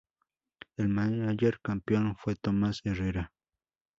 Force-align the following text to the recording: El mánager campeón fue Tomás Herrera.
El 0.77 0.89
mánager 0.89 1.59
campeón 1.61 2.15
fue 2.17 2.35
Tomás 2.35 2.81
Herrera. 2.85 3.31